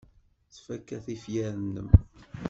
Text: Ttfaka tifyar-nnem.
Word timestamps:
Ttfaka 0.51 0.97
tifyar-nnem. 1.05 1.89